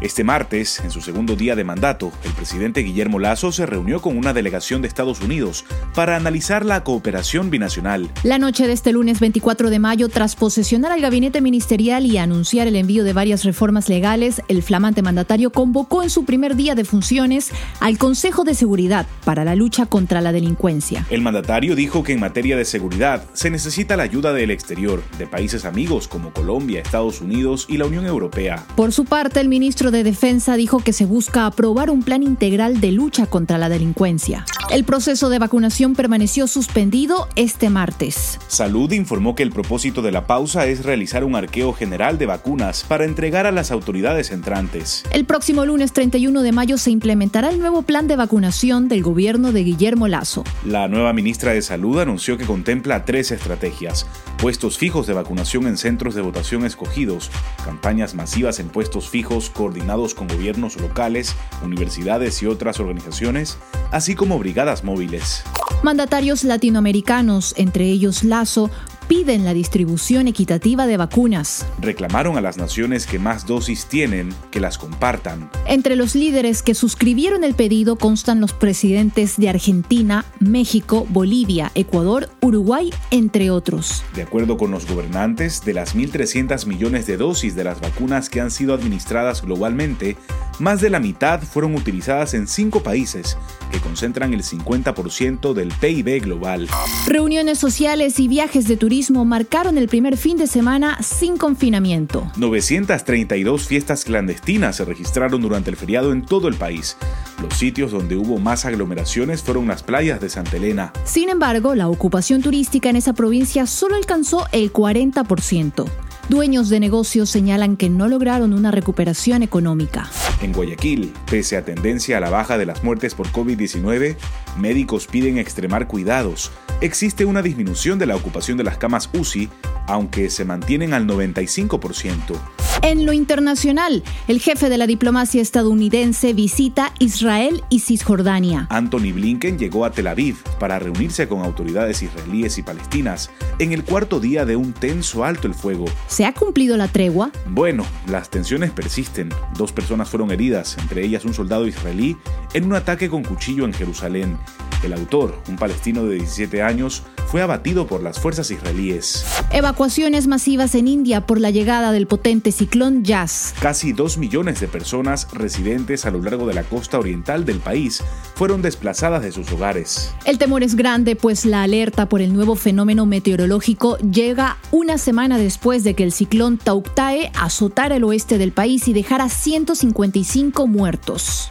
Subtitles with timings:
[0.00, 4.16] Este martes, en su segundo día de mandato, el presidente Guillermo Lazo se reunió con
[4.16, 8.08] una delegación de Estados Unidos para analizar la cooperación binacional.
[8.22, 12.66] La noche de este lunes 24 de mayo, tras posesionar al gabinete ministerial y anunciar
[12.66, 16.86] el envío de varias reformas legales, el flamante mandatario convocó en su primer día de
[16.86, 21.04] funciones al Consejo de Seguridad para la lucha contra la delincuencia.
[21.10, 25.26] El mandatario dijo que en materia de seguridad se necesita la ayuda del exterior, de
[25.26, 28.64] países amigos como Colombia, Estados Unidos y la Unión Europea.
[28.76, 32.80] Por su parte, el ministro de Defensa dijo que se busca aprobar un plan integral
[32.80, 34.44] de lucha contra la delincuencia.
[34.70, 38.38] El proceso de vacunación permaneció suspendido este martes.
[38.46, 42.84] Salud informó que el propósito de la pausa es realizar un arqueo general de vacunas
[42.86, 45.02] para entregar a las autoridades entrantes.
[45.10, 49.50] El próximo lunes 31 de mayo se implementará el nuevo plan de vacunación del gobierno
[49.50, 50.44] de Guillermo Lazo.
[50.64, 54.06] La nueva ministra de Salud anunció que contempla tres estrategias.
[54.38, 57.30] Puestos fijos de vacunación en centros de votación escogidos,
[57.64, 59.79] campañas masivas en puestos fijos coordinados
[60.14, 63.58] con gobiernos locales, universidades y otras organizaciones,
[63.90, 65.42] así como brigadas móviles.
[65.82, 68.70] Mandatarios latinoamericanos, entre ellos Lazo,
[69.10, 71.66] piden la distribución equitativa de vacunas.
[71.80, 75.50] Reclamaron a las naciones que más dosis tienen que las compartan.
[75.66, 82.30] Entre los líderes que suscribieron el pedido constan los presidentes de Argentina, México, Bolivia, Ecuador,
[82.40, 84.04] Uruguay, entre otros.
[84.14, 88.40] De acuerdo con los gobernantes, de las 1.300 millones de dosis de las vacunas que
[88.40, 90.18] han sido administradas globalmente,
[90.60, 93.36] más de la mitad fueron utilizadas en cinco países,
[93.70, 96.68] que concentran el 50% del PIB global.
[97.06, 102.30] Reuniones sociales y viajes de turismo marcaron el primer fin de semana sin confinamiento.
[102.36, 106.96] 932 fiestas clandestinas se registraron durante el feriado en todo el país.
[107.42, 110.92] Los sitios donde hubo más aglomeraciones fueron las playas de Santa Elena.
[111.04, 115.86] Sin embargo, la ocupación turística en esa provincia solo alcanzó el 40%.
[116.28, 120.08] Dueños de negocios señalan que no lograron una recuperación económica.
[120.42, 124.16] En Guayaquil, pese a tendencia a la baja de las muertes por COVID-19,
[124.58, 126.50] médicos piden extremar cuidados.
[126.80, 129.50] Existe una disminución de la ocupación de las camas UCI,
[129.86, 132.59] aunque se mantienen al 95%.
[132.82, 138.68] En lo internacional, el jefe de la diplomacia estadounidense visita Israel y Cisjordania.
[138.70, 143.84] Anthony Blinken llegó a Tel Aviv para reunirse con autoridades israelíes y palestinas en el
[143.84, 145.84] cuarto día de un tenso alto el fuego.
[146.08, 147.30] ¿Se ha cumplido la tregua?
[147.50, 149.28] Bueno, las tensiones persisten.
[149.58, 152.16] Dos personas fueron heridas, entre ellas un soldado israelí,
[152.54, 154.38] en un ataque con cuchillo en Jerusalén.
[154.82, 159.26] El autor, un palestino de 17 años, fue abatido por las fuerzas israelíes.
[159.52, 162.69] Evacuaciones masivas en India por la llegada del potente ciclón
[163.02, 163.54] Jazz.
[163.60, 168.02] Casi dos millones de personas residentes a lo largo de la costa oriental del país
[168.34, 170.14] fueron desplazadas de sus hogares.
[170.24, 175.36] El temor es grande, pues la alerta por el nuevo fenómeno meteorológico llega una semana
[175.36, 181.50] después de que el ciclón Tauktae azotara el oeste del país y dejara 155 muertos.